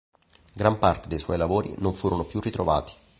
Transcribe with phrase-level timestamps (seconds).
[0.55, 2.93] Gran parte dei suoi lavori non furono più ritrovati.